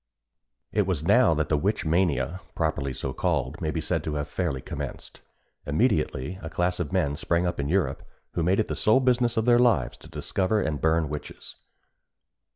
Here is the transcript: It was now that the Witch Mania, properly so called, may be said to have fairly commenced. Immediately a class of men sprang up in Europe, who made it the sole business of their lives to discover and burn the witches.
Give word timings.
It 0.71 0.87
was 0.87 1.03
now 1.03 1.35
that 1.35 1.47
the 1.49 1.57
Witch 1.57 1.85
Mania, 1.85 2.41
properly 2.55 2.91
so 2.91 3.13
called, 3.13 3.61
may 3.61 3.69
be 3.69 3.79
said 3.81 4.03
to 4.05 4.15
have 4.15 4.27
fairly 4.27 4.59
commenced. 4.59 5.21
Immediately 5.67 6.39
a 6.41 6.49
class 6.49 6.79
of 6.79 6.91
men 6.91 7.15
sprang 7.15 7.45
up 7.45 7.59
in 7.59 7.69
Europe, 7.69 8.01
who 8.31 8.41
made 8.41 8.59
it 8.59 8.65
the 8.65 8.75
sole 8.75 8.99
business 8.99 9.37
of 9.37 9.45
their 9.45 9.59
lives 9.59 9.97
to 9.97 10.09
discover 10.09 10.59
and 10.59 10.81
burn 10.81 11.03
the 11.03 11.09
witches. 11.09 11.55